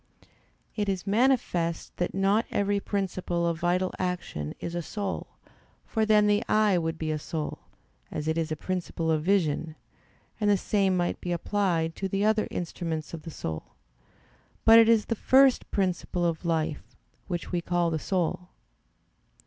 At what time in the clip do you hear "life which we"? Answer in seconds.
16.45-17.61